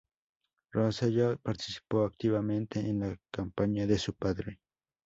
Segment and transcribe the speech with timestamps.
[0.71, 4.59] Rosselló participó activamente en la campaña de su padre.